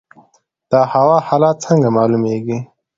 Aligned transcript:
د 0.71 0.73
هوا 0.93 1.17
حالات 1.27 1.57
څنګه 1.67 1.87
معلومیږي؟ 1.97 2.57